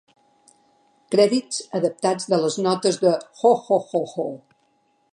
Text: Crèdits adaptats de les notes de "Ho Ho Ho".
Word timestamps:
Crèdits 1.15 1.59
adaptats 1.81 2.27
de 2.33 2.41
les 2.47 2.59
notes 2.69 3.01
de 3.07 3.15
"Ho 3.43 3.53
Ho 3.67 3.83
Ho". 4.11 4.29